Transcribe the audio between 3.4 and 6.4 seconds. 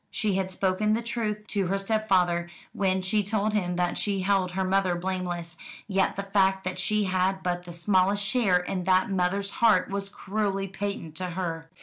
him that she held her mother blameless; yet the